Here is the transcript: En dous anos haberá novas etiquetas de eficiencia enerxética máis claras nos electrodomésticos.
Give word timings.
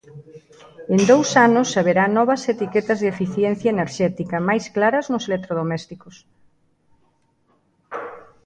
En 0.93 1.01
dous 1.11 1.29
anos 1.47 1.69
haberá 1.77 2.05
novas 2.17 2.41
etiquetas 2.53 2.97
de 2.99 3.07
eficiencia 3.13 3.73
enerxética 3.75 4.37
máis 4.49 4.65
claras 4.75 5.05
nos 5.13 5.23
electrodomésticos. 5.29 6.15